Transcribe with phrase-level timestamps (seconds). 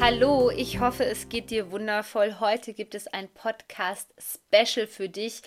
[0.00, 2.40] Hallo, ich hoffe, es geht dir wundervoll.
[2.40, 5.42] Heute gibt es ein Podcast-Special für dich.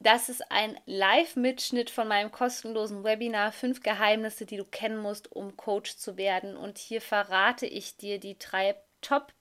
[0.00, 5.56] Das ist ein Live-Mitschnitt von meinem kostenlosen Webinar Fünf Geheimnisse, die du kennen musst, um
[5.56, 6.56] Coach zu werden.
[6.56, 8.74] Und hier verrate ich dir die drei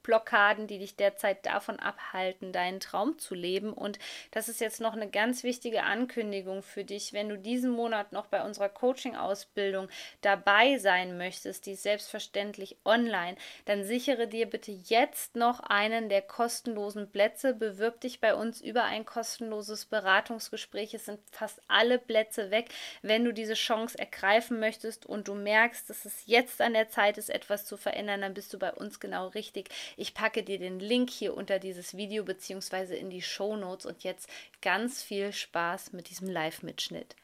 [0.09, 3.73] Top-Blockaden, die dich derzeit davon abhalten, deinen Traum zu leben.
[3.73, 3.99] Und
[4.32, 8.26] das ist jetzt noch eine ganz wichtige Ankündigung für dich, wenn du diesen Monat noch
[8.27, 9.88] bei unserer Coaching-Ausbildung
[10.22, 16.21] dabei sein möchtest, die ist selbstverständlich online, dann sichere dir bitte jetzt noch einen der
[16.21, 17.54] kostenlosen Plätze.
[17.54, 20.94] Bewirb dich bei uns über ein kostenloses Beratungsgespräch.
[20.94, 22.70] Es sind fast alle Plätze weg.
[23.01, 27.18] Wenn du diese Chance ergreifen möchtest und du merkst, dass es jetzt an der Zeit
[27.18, 29.70] ist, etwas zu verändern, dann bist du bei uns genau richtig.
[29.99, 32.97] Ich packe dir den Link hier unter dieses Video bzw.
[32.97, 34.29] in die Show Notes und jetzt
[34.61, 37.17] ganz viel Spaß mit diesem Live-Mitschnitt.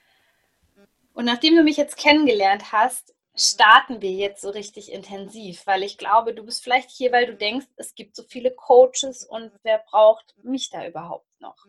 [1.13, 5.97] Und nachdem du mich jetzt kennengelernt hast, starten wir jetzt so richtig intensiv, weil ich
[5.97, 9.77] glaube, du bist vielleicht hier, weil du denkst, es gibt so viele Coaches und wer
[9.77, 11.67] braucht mich da überhaupt noch?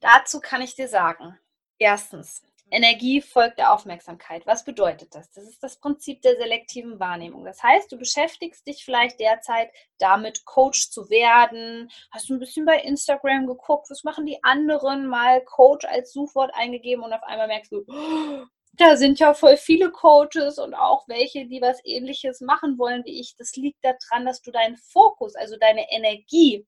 [0.00, 1.38] Dazu kann ich dir sagen,
[1.78, 2.42] erstens,
[2.72, 4.46] Energie folgt der Aufmerksamkeit.
[4.46, 5.30] Was bedeutet das?
[5.32, 7.44] Das ist das Prinzip der selektiven Wahrnehmung.
[7.44, 11.90] Das heißt, du beschäftigst dich vielleicht derzeit damit, Coach zu werden.
[12.10, 16.52] Hast du ein bisschen bei Instagram geguckt, was machen die anderen, mal Coach als Suchwort
[16.54, 21.06] eingegeben und auf einmal merkst du, oh, da sind ja voll viele Coaches und auch
[21.08, 23.36] welche, die was ähnliches machen wollen wie ich.
[23.36, 26.66] Das liegt daran, dass du deinen Fokus, also deine Energie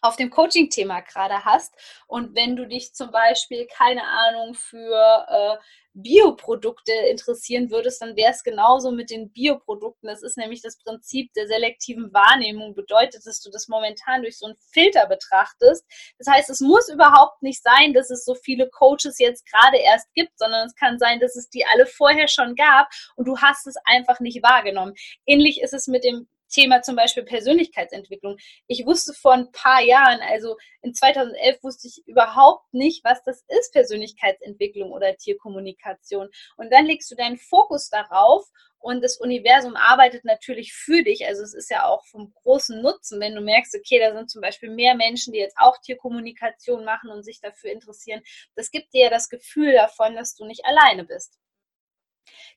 [0.00, 1.74] auf dem Coaching-Thema gerade hast.
[2.06, 5.56] Und wenn du dich zum Beispiel, keine Ahnung, für äh,
[5.94, 10.08] Bioprodukte interessieren würdest, dann wäre es genauso mit den Bioprodukten.
[10.08, 12.74] Das ist nämlich das Prinzip der selektiven Wahrnehmung.
[12.74, 15.84] Bedeutet, dass du das momentan durch so einen Filter betrachtest.
[16.18, 20.12] Das heißt, es muss überhaupt nicht sein, dass es so viele Coaches jetzt gerade erst
[20.14, 23.66] gibt, sondern es kann sein, dass es die alle vorher schon gab und du hast
[23.66, 24.94] es einfach nicht wahrgenommen.
[25.26, 28.36] Ähnlich ist es mit dem Thema zum Beispiel Persönlichkeitsentwicklung.
[28.66, 33.44] Ich wusste vor ein paar Jahren, also in 2011 wusste ich überhaupt nicht, was das
[33.48, 36.28] ist, Persönlichkeitsentwicklung oder Tierkommunikation.
[36.56, 38.46] Und dann legst du deinen Fokus darauf
[38.80, 41.26] und das Universum arbeitet natürlich für dich.
[41.26, 44.40] Also es ist ja auch vom großen Nutzen, wenn du merkst, okay, da sind zum
[44.40, 48.22] Beispiel mehr Menschen, die jetzt auch Tierkommunikation machen und sich dafür interessieren.
[48.54, 51.38] Das gibt dir ja das Gefühl davon, dass du nicht alleine bist.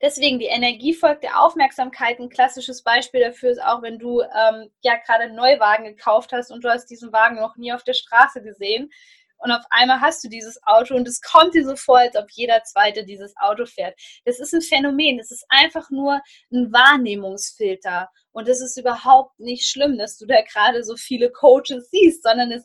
[0.01, 2.19] Deswegen die Energie folgt der Aufmerksamkeit.
[2.19, 6.51] Ein klassisches Beispiel dafür ist auch, wenn du ähm, ja gerade einen Neuwagen gekauft hast
[6.51, 8.91] und du hast diesen Wagen noch nie auf der Straße gesehen
[9.41, 12.29] und auf einmal hast du dieses Auto und es kommt dir so vor, als ob
[12.31, 13.99] jeder Zweite dieses Auto fährt.
[14.25, 16.21] Das ist ein Phänomen, das ist einfach nur
[16.51, 18.09] ein Wahrnehmungsfilter.
[18.33, 22.51] Und es ist überhaupt nicht schlimm, dass du da gerade so viele Coaches siehst, sondern
[22.51, 22.63] es,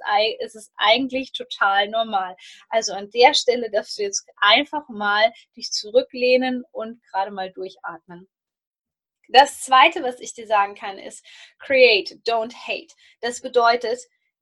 [0.54, 2.37] ist eigentlich total normal.
[2.69, 8.28] Also an der Stelle darfst du jetzt einfach mal dich zurücklehnen und gerade mal durchatmen.
[9.28, 11.25] Das zweite, was ich dir sagen kann, ist
[11.58, 12.94] create, don't hate.
[13.20, 13.98] Das bedeutet,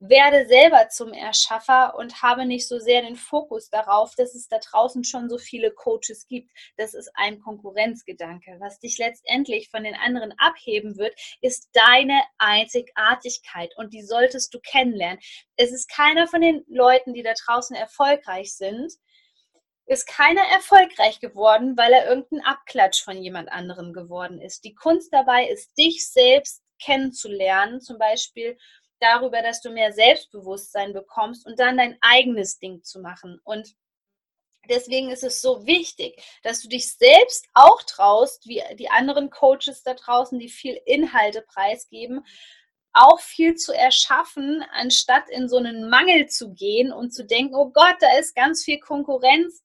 [0.09, 4.59] werde selber zum Erschaffer und habe nicht so sehr den Fokus darauf, dass es da
[4.59, 6.51] draußen schon so viele Coaches gibt.
[6.77, 8.57] Das ist ein Konkurrenzgedanke.
[8.59, 14.59] Was dich letztendlich von den anderen abheben wird, ist deine Einzigartigkeit und die solltest du
[14.59, 15.19] kennenlernen.
[15.55, 18.91] Es ist keiner von den Leuten, die da draußen erfolgreich sind,
[19.87, 24.63] ist keiner erfolgreich geworden, weil er irgendein Abklatsch von jemand anderem geworden ist.
[24.63, 28.57] Die Kunst dabei ist, dich selbst kennenzulernen, zum Beispiel
[28.99, 33.39] darüber, dass du mehr Selbstbewusstsein bekommst und dann dein eigenes Ding zu machen.
[33.43, 33.75] Und
[34.69, 39.83] deswegen ist es so wichtig, dass du dich selbst auch traust, wie die anderen Coaches
[39.83, 42.25] da draußen, die viel Inhalte preisgeben,
[42.93, 47.69] auch viel zu erschaffen, anstatt in so einen Mangel zu gehen und zu denken, oh
[47.71, 49.63] Gott, da ist ganz viel Konkurrenz.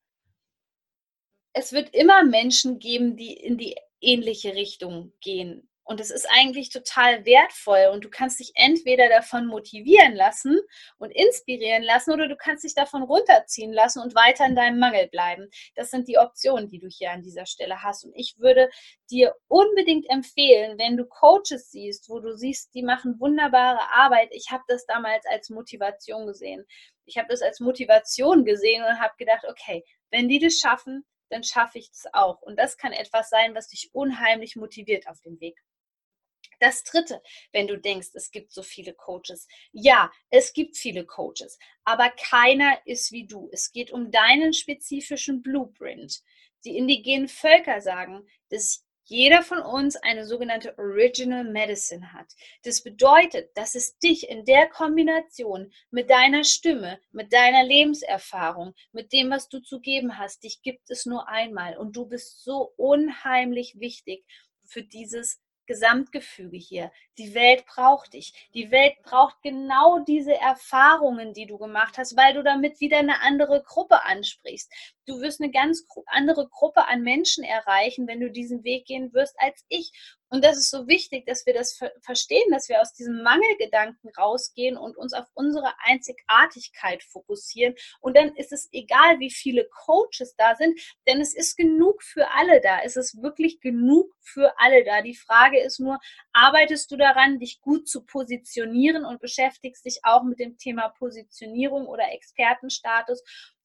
[1.53, 5.70] Es wird immer Menschen geben, die in die ähnliche Richtung gehen.
[5.91, 10.61] Und es ist eigentlich total wertvoll und du kannst dich entweder davon motivieren lassen
[10.99, 15.09] und inspirieren lassen oder du kannst dich davon runterziehen lassen und weiter in deinem Mangel
[15.09, 15.51] bleiben.
[15.75, 18.05] Das sind die Optionen, die du hier an dieser Stelle hast.
[18.05, 18.71] Und ich würde
[19.11, 24.29] dir unbedingt empfehlen, wenn du Coaches siehst, wo du siehst, die machen wunderbare Arbeit.
[24.31, 26.65] Ich habe das damals als Motivation gesehen.
[27.05, 31.43] Ich habe das als Motivation gesehen und habe gedacht, okay, wenn die das schaffen, dann
[31.43, 32.41] schaffe ich das auch.
[32.43, 35.59] Und das kann etwas sein, was dich unheimlich motiviert auf dem Weg.
[36.61, 37.23] Das dritte,
[37.53, 39.49] wenn du denkst, es gibt so viele Coaches.
[39.73, 43.49] Ja, es gibt viele Coaches, aber keiner ist wie du.
[43.53, 46.23] Es geht um deinen spezifischen Blueprint.
[46.65, 52.33] Die indigenen Völker sagen, dass jeder von uns eine sogenannte Original Medicine hat.
[52.63, 59.13] Das bedeutet, dass es dich in der Kombination mit deiner Stimme, mit deiner Lebenserfahrung, mit
[59.13, 62.73] dem, was du zu geben hast, dich gibt es nur einmal und du bist so
[62.77, 64.25] unheimlich wichtig
[64.65, 66.91] für dieses Gesamtgefüge hier.
[67.17, 68.51] Die Welt braucht dich.
[68.55, 73.23] Die Welt braucht genau diese Erfahrungen, die du gemacht hast, weil du damit wieder eine
[73.23, 74.69] andere Gruppe ansprichst.
[75.07, 79.37] Du wirst eine ganz andere Gruppe an Menschen erreichen, wenn du diesen Weg gehen wirst
[79.39, 79.93] als ich.
[80.33, 84.77] Und das ist so wichtig, dass wir das verstehen, dass wir aus diesem Mangelgedanken rausgehen
[84.77, 87.75] und uns auf unsere Einzigartigkeit fokussieren.
[88.01, 92.31] Und dann ist es egal, wie viele Coaches da sind, denn es ist genug für
[92.31, 92.79] alle da.
[92.85, 95.03] Es ist wirklich genug für alle da.
[95.03, 95.99] Die Frage ist nur,
[96.33, 101.87] arbeitest du daran, dich gut zu positionieren und beschäftigst dich auch mit dem Thema Positionierung
[101.87, 103.23] oder Expertenstatus?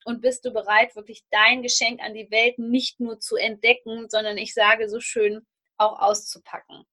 [0.07, 4.37] und bist du bereit, wirklich dein Geschenk an die Welt nicht nur zu entdecken, sondern
[4.37, 6.85] ich sage so schön, auch auszupacken.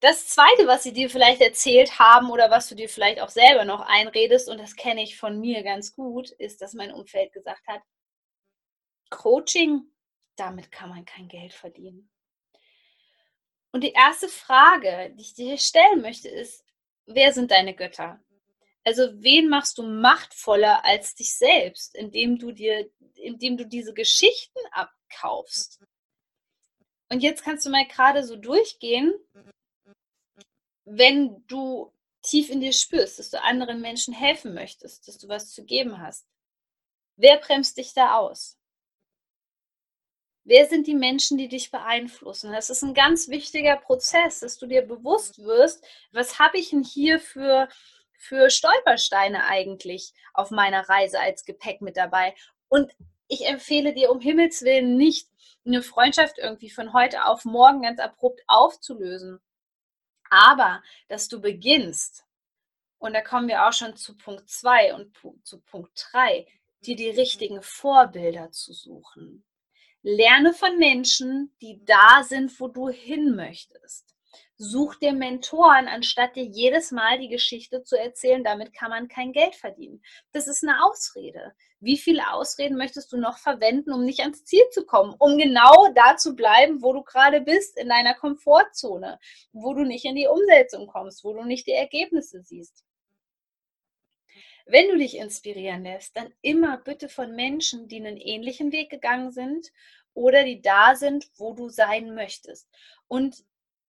[0.00, 3.64] Das Zweite, was sie dir vielleicht erzählt haben oder was du dir vielleicht auch selber
[3.64, 7.64] noch einredest, und das kenne ich von mir ganz gut, ist, dass mein Umfeld gesagt
[7.68, 7.82] hat,
[9.10, 9.82] Coaching,
[10.34, 12.10] damit kann man kein Geld verdienen.
[13.70, 16.64] Und die erste Frage, die ich dir stellen möchte, ist,
[17.06, 18.20] wer sind deine Götter?
[18.84, 24.58] Also wen machst du machtvoller als dich selbst, indem du dir, indem du diese Geschichten
[24.72, 25.80] abkaufst?
[27.12, 29.12] Und jetzt kannst du mal gerade so durchgehen,
[30.86, 31.92] wenn du
[32.22, 36.00] tief in dir spürst, dass du anderen Menschen helfen möchtest, dass du was zu geben
[36.00, 36.26] hast.
[37.16, 38.56] Wer bremst dich da aus?
[40.44, 42.50] Wer sind die Menschen, die dich beeinflussen?
[42.50, 46.82] Das ist ein ganz wichtiger Prozess, dass du dir bewusst wirst, was habe ich denn
[46.82, 47.68] hier für,
[48.16, 52.34] für Stolpersteine eigentlich auf meiner Reise als Gepäck mit dabei?
[52.68, 52.90] Und
[53.28, 55.28] ich empfehle dir um Himmels Willen nicht,
[55.64, 59.40] eine Freundschaft irgendwie von heute auf morgen ganz abrupt aufzulösen.
[60.30, 62.24] Aber dass du beginnst,
[62.98, 66.46] und da kommen wir auch schon zu Punkt 2 und zu Punkt 3,
[66.82, 69.44] dir die richtigen Vorbilder zu suchen.
[70.02, 74.16] Lerne von Menschen, die da sind, wo du hin möchtest.
[74.56, 79.32] Such dir Mentoren, anstatt dir jedes Mal die Geschichte zu erzählen, damit kann man kein
[79.32, 80.02] Geld verdienen.
[80.32, 81.54] Das ist eine Ausrede.
[81.82, 85.88] Wie viele Ausreden möchtest du noch verwenden, um nicht ans Ziel zu kommen, um genau
[85.96, 89.18] da zu bleiben, wo du gerade bist, in deiner Komfortzone,
[89.52, 92.84] wo du nicht in die Umsetzung kommst, wo du nicht die Ergebnisse siehst?
[94.64, 99.32] Wenn du dich inspirieren lässt, dann immer bitte von Menschen, die einen ähnlichen Weg gegangen
[99.32, 99.72] sind
[100.14, 102.68] oder die da sind, wo du sein möchtest.
[103.08, 103.42] Und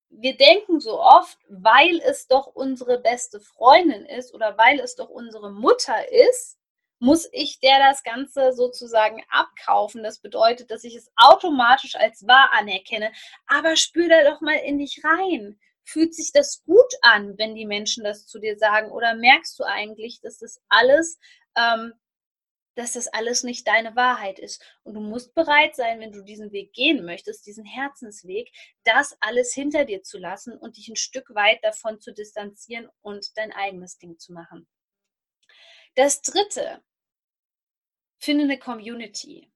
[0.09, 5.09] wir denken so oft, weil es doch unsere beste Freundin ist oder weil es doch
[5.09, 6.57] unsere Mutter ist,
[6.99, 10.03] muss ich der das Ganze sozusagen abkaufen.
[10.03, 13.11] Das bedeutet, dass ich es automatisch als wahr anerkenne.
[13.47, 15.59] Aber spür da doch mal in dich rein.
[15.83, 18.89] Fühlt sich das gut an, wenn die Menschen das zu dir sagen?
[18.91, 21.19] Oder merkst du eigentlich, dass das alles
[21.57, 21.93] ähm,
[22.75, 24.63] dass das alles nicht deine Wahrheit ist.
[24.83, 28.51] Und du musst bereit sein, wenn du diesen Weg gehen möchtest, diesen Herzensweg,
[28.83, 33.37] das alles hinter dir zu lassen und dich ein Stück weit davon zu distanzieren und
[33.37, 34.67] dein eigenes Ding zu machen.
[35.95, 36.81] Das dritte,
[38.17, 39.51] finde eine Community.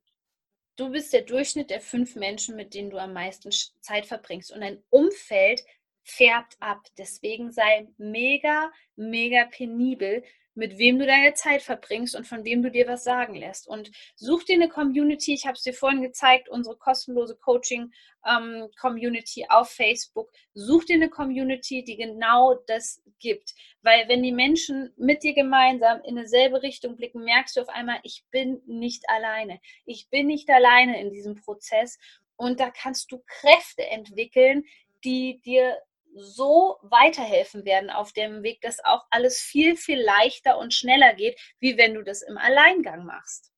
[0.76, 3.50] Du bist der Durchschnitt der fünf Menschen, mit denen du am meisten
[3.82, 4.52] Zeit verbringst.
[4.52, 5.64] Und dein Umfeld
[6.04, 6.86] färbt ab.
[6.98, 10.24] Deswegen sei mega, mega penibel,
[10.58, 13.68] mit wem du deine Zeit verbringst und von wem du dir was sagen lässt.
[13.68, 15.36] Und such dir eine Community.
[15.36, 20.32] Ich habe es dir vorhin gezeigt, unsere kostenlose Coaching-Community ähm, auf Facebook.
[20.56, 23.54] Such dir eine Community, die genau das gibt.
[23.84, 28.00] Weil wenn die Menschen mit dir gemeinsam in dieselbe Richtung blicken, merkst du auf einmal,
[28.02, 29.62] ich bin nicht alleine.
[29.86, 32.00] Ich bin nicht alleine in diesem Prozess.
[32.36, 34.64] Und da kannst du Kräfte entwickeln,
[35.04, 35.78] die dir
[36.18, 41.40] so weiterhelfen werden auf dem Weg, dass auch alles viel, viel leichter und schneller geht,
[41.60, 43.52] wie wenn du das im Alleingang machst.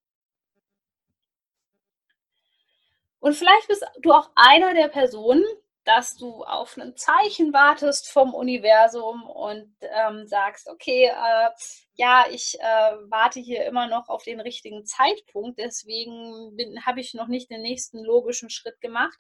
[3.20, 5.44] Und vielleicht bist du auch einer der Personen,
[5.86, 11.50] dass du auf ein Zeichen wartest vom Universum und ähm, sagst, okay, äh,
[11.96, 17.28] ja, ich äh, warte hier immer noch auf den richtigen Zeitpunkt, deswegen habe ich noch
[17.28, 19.18] nicht den nächsten logischen Schritt gemacht.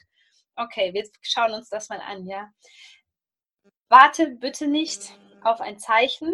[0.55, 2.51] Okay, wir schauen uns das mal an, ja.
[3.89, 6.34] Warte bitte nicht auf ein Zeichen,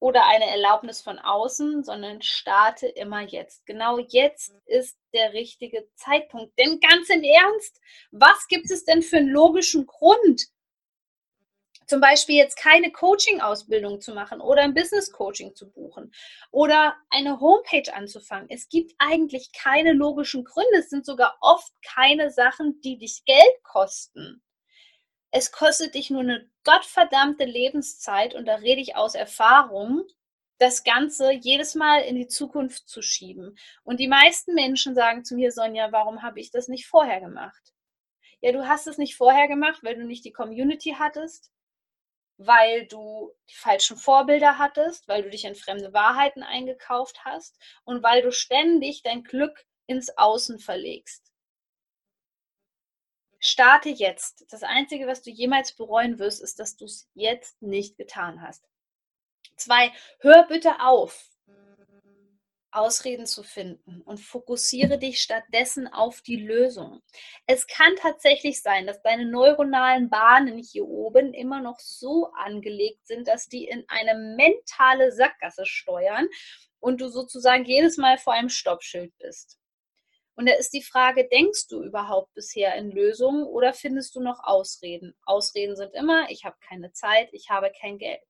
[0.00, 3.66] oder eine Erlaubnis von außen, sondern starte immer jetzt.
[3.66, 6.58] Genau jetzt ist der richtige Zeitpunkt.
[6.58, 10.46] Denn ganz im Ernst, was gibt es denn für einen logischen Grund,
[11.86, 16.14] zum Beispiel jetzt keine Coaching-Ausbildung zu machen oder ein Business-Coaching zu buchen
[16.50, 18.48] oder eine Homepage anzufangen.
[18.48, 20.78] Es gibt eigentlich keine logischen Gründe.
[20.78, 24.40] Es sind sogar oft keine Sachen, die dich Geld kosten.
[25.32, 30.04] Es kostet dich nur eine gottverdammte Lebenszeit und da rede ich aus Erfahrung,
[30.58, 33.56] das Ganze jedes Mal in die Zukunft zu schieben.
[33.82, 37.72] Und die meisten Menschen sagen zu mir, Sonja, warum habe ich das nicht vorher gemacht?
[38.42, 41.50] Ja, du hast es nicht vorher gemacht, weil du nicht die Community hattest,
[42.36, 48.02] weil du die falschen Vorbilder hattest, weil du dich in fremde Wahrheiten eingekauft hast und
[48.02, 51.29] weil du ständig dein Glück ins Außen verlegst.
[53.40, 54.46] Starte jetzt.
[54.50, 58.68] Das Einzige, was du jemals bereuen wirst, ist, dass du es jetzt nicht getan hast.
[59.56, 61.30] Zwei, hör bitte auf,
[62.72, 67.02] Ausreden zu finden und fokussiere dich stattdessen auf die Lösung.
[67.46, 73.26] Es kann tatsächlich sein, dass deine neuronalen Bahnen hier oben immer noch so angelegt sind,
[73.26, 76.28] dass die in eine mentale Sackgasse steuern
[76.78, 79.59] und du sozusagen jedes Mal vor einem Stoppschild bist.
[80.40, 84.42] Und da ist die Frage, denkst du überhaupt bisher in Lösungen oder findest du noch
[84.42, 85.14] Ausreden?
[85.26, 88.24] Ausreden sind immer, ich habe keine Zeit, ich habe kein Geld.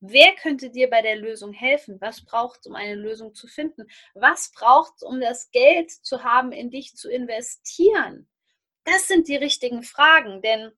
[0.00, 1.98] Wer könnte dir bei der Lösung helfen?
[2.02, 3.86] Was braucht es, um eine Lösung zu finden?
[4.12, 8.28] Was braucht es, um das Geld zu haben, in dich zu investieren?
[8.84, 10.72] Das sind die richtigen Fragen, denn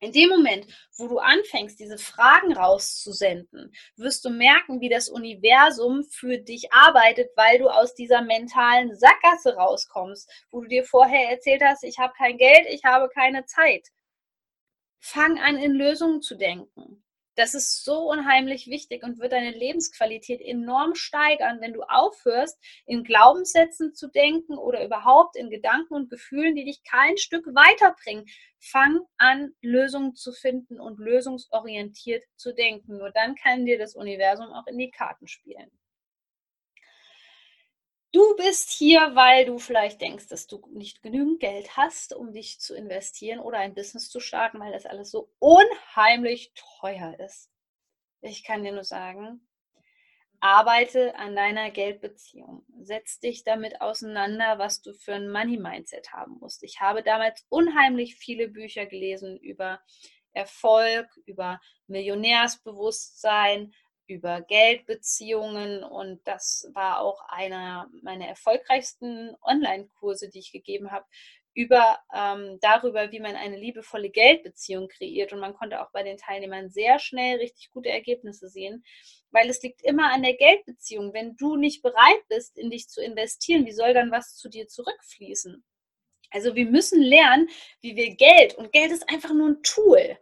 [0.00, 6.04] in dem Moment, wo du anfängst, diese Fragen rauszusenden, wirst du merken, wie das Universum
[6.04, 11.62] für dich arbeitet, weil du aus dieser mentalen Sackgasse rauskommst, wo du dir vorher erzählt
[11.62, 13.88] hast, ich habe kein Geld, ich habe keine Zeit.
[15.00, 17.03] Fang an, in Lösungen zu denken.
[17.36, 23.02] Das ist so unheimlich wichtig und wird deine Lebensqualität enorm steigern, wenn du aufhörst, in
[23.02, 28.26] Glaubenssätzen zu denken oder überhaupt in Gedanken und Gefühlen, die dich kein Stück weiterbringen.
[28.58, 32.98] Fang an, Lösungen zu finden und lösungsorientiert zu denken.
[32.98, 35.70] Nur dann kann dir das Universum auch in die Karten spielen.
[38.36, 42.74] Bist hier, weil du vielleicht denkst, dass du nicht genügend Geld hast, um dich zu
[42.74, 47.50] investieren oder ein Business zu starten, weil das alles so unheimlich teuer ist.
[48.20, 49.46] Ich kann dir nur sagen,
[50.40, 52.66] arbeite an deiner Geldbeziehung.
[52.82, 56.62] Setz dich damit auseinander, was du für ein Money-Mindset haben musst.
[56.62, 59.80] Ich habe damals unheimlich viele Bücher gelesen über
[60.34, 63.72] Erfolg, über Millionärsbewusstsein,
[64.06, 71.06] über Geldbeziehungen und das war auch einer meiner erfolgreichsten Online-Kurse, die ich gegeben habe,
[71.54, 76.18] über ähm, darüber, wie man eine liebevolle Geldbeziehung kreiert und man konnte auch bei den
[76.18, 78.84] Teilnehmern sehr schnell richtig gute Ergebnisse sehen,
[79.30, 81.12] weil es liegt immer an der Geldbeziehung.
[81.14, 84.66] Wenn du nicht bereit bist, in dich zu investieren, wie soll dann was zu dir
[84.66, 85.64] zurückfließen?
[86.30, 87.48] Also wir müssen lernen,
[87.80, 90.18] wie wir Geld und Geld ist einfach nur ein Tool,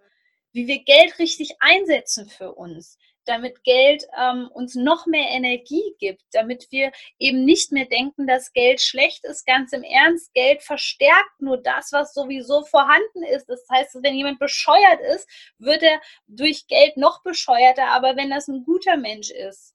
[0.53, 6.23] wie wir Geld richtig einsetzen für uns damit Geld ähm, uns noch mehr Energie gibt,
[6.33, 9.47] damit wir eben nicht mehr denken, dass Geld schlecht ist.
[9.47, 13.49] Ganz im Ernst, Geld verstärkt nur das, was sowieso vorhanden ist.
[13.49, 17.87] Das heißt, wenn jemand bescheuert ist, wird er durch Geld noch bescheuerter.
[17.89, 19.75] Aber wenn das ein guter Mensch ist,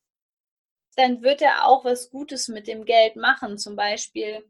[0.96, 3.58] dann wird er auch was Gutes mit dem Geld machen.
[3.58, 4.44] Zum Beispiel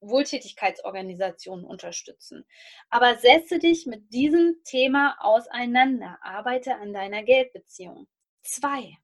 [0.00, 2.44] Wohltätigkeitsorganisationen unterstützen.
[2.90, 6.18] Aber setze dich mit diesem Thema auseinander.
[6.22, 8.08] Arbeite an deiner Geldbeziehung.
[8.42, 8.96] Zwei.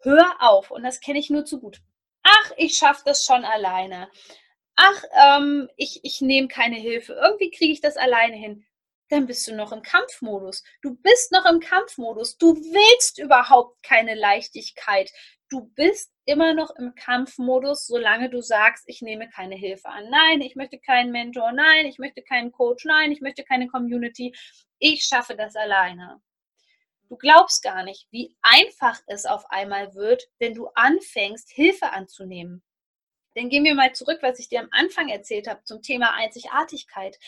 [0.00, 1.80] Hör auf, und das kenne ich nur zu gut.
[2.22, 4.10] Ach, ich schaffe das schon alleine.
[4.76, 7.12] Ach, ähm, ich, ich nehme keine Hilfe.
[7.12, 8.66] Irgendwie kriege ich das alleine hin.
[9.08, 10.64] Dann bist du noch im Kampfmodus.
[10.82, 12.38] Du bist noch im Kampfmodus.
[12.38, 15.12] Du willst überhaupt keine Leichtigkeit
[15.50, 20.08] du bist immer noch im Kampfmodus, solange du sagst, ich nehme keine Hilfe an.
[20.10, 21.52] Nein, ich möchte keinen Mentor.
[21.52, 22.84] Nein, ich möchte keinen Coach.
[22.84, 24.34] Nein, ich möchte keine Community.
[24.78, 26.20] Ich schaffe das alleine.
[27.08, 32.62] Du glaubst gar nicht, wie einfach es auf einmal wird, wenn du anfängst, Hilfe anzunehmen.
[33.34, 37.18] Dann gehen wir mal zurück, was ich dir am Anfang erzählt habe zum Thema Einzigartigkeit.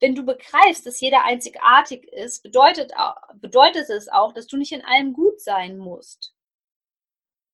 [0.00, 2.92] Wenn du begreifst, dass jeder einzigartig ist, bedeutet,
[3.34, 6.34] bedeutet es auch, dass du nicht in allem gut sein musst.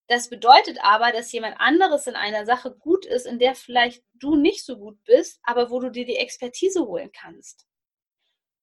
[0.09, 4.37] Das bedeutet aber, dass jemand anderes in einer Sache gut ist, in der vielleicht du
[4.37, 7.67] nicht so gut bist, aber wo du dir die Expertise holen kannst.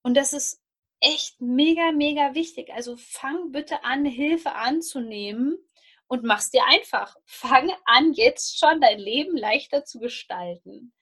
[0.02, 0.60] Und das ist
[1.00, 2.74] echt mega, mega wichtig.
[2.74, 5.58] Also fang bitte an, Hilfe anzunehmen
[6.08, 7.16] und mach's dir einfach.
[7.25, 10.94] Fang an, jetzt schon dein Leben leichter zu gestalten.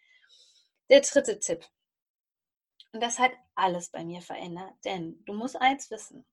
[0.90, 1.66] Der dritte Tipp.
[2.92, 6.26] Und das hat alles bei mir verändert, denn du musst eins wissen.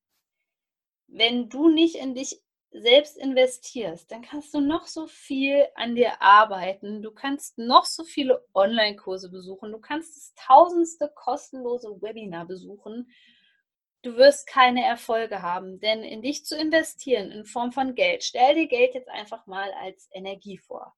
[1.07, 2.41] wenn du nicht in dich
[2.73, 7.03] selbst investierst, dann kannst du noch so viel an dir arbeiten.
[7.03, 9.73] Du kannst noch so viele Online-Kurse besuchen.
[9.73, 13.11] Du kannst das tausendste kostenlose Webinar besuchen.
[14.03, 18.55] Du wirst keine Erfolge haben, denn in dich zu investieren in Form von Geld, stell
[18.55, 20.95] dir Geld jetzt einfach mal als Energie vor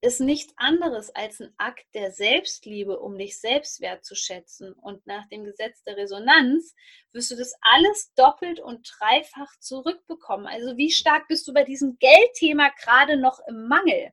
[0.00, 4.72] ist nichts anderes als ein Akt der Selbstliebe, um dich selbst wertzuschätzen.
[4.74, 6.74] Und nach dem Gesetz der Resonanz
[7.12, 10.46] wirst du das alles doppelt und dreifach zurückbekommen.
[10.46, 14.12] Also wie stark bist du bei diesem Geldthema gerade noch im Mangel?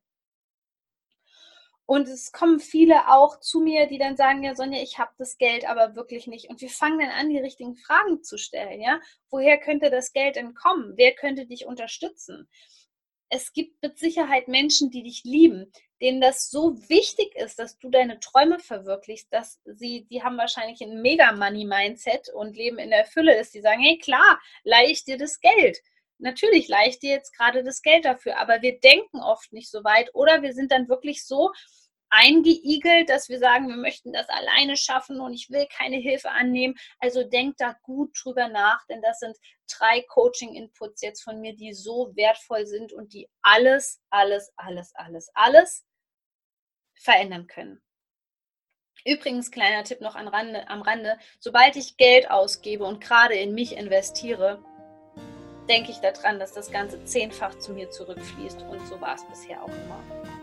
[1.87, 5.37] Und es kommen viele auch zu mir, die dann sagen, ja Sonja, ich habe das
[5.37, 6.49] Geld aber wirklich nicht.
[6.49, 8.81] Und wir fangen dann an, die richtigen Fragen zu stellen.
[8.81, 8.99] Ja,
[9.29, 10.93] woher könnte das Geld denn kommen?
[10.95, 12.49] Wer könnte dich unterstützen?
[13.29, 17.89] Es gibt mit Sicherheit Menschen, die dich lieben, denen das so wichtig ist, dass du
[17.89, 23.37] deine Träume verwirklichst, dass sie, die haben wahrscheinlich ein Mega-Money-Mindset und leben in der Fülle,
[23.37, 25.79] dass sie sagen, hey klar, leihe ich dir das Geld.
[26.17, 29.83] Natürlich leihe ich dir jetzt gerade das Geld dafür, aber wir denken oft nicht so
[29.83, 31.51] weit oder wir sind dann wirklich so
[32.15, 36.75] eingeigelt, dass wir sagen, wir möchten das alleine schaffen und ich will keine Hilfe annehmen.
[36.99, 39.37] Also denkt da gut drüber nach, denn das sind
[39.69, 45.29] drei Coaching-Inputs jetzt von mir, die so wertvoll sind und die alles, alles, alles, alles,
[45.33, 45.85] alles
[46.95, 47.81] verändern können.
[49.03, 53.53] Übrigens, kleiner Tipp noch am Rande, am Rande, sobald ich Geld ausgebe und gerade in
[53.53, 54.63] mich investiere,
[55.69, 59.61] denke ich daran, dass das Ganze zehnfach zu mir zurückfließt und so war es bisher
[59.61, 60.34] auch immer.